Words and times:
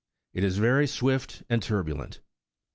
It 0.33 0.43
is 0.43 0.57
very 0.57 0.87
swift 0.87 1.43
and 1.47 1.61
turbulent. 1.61 2.21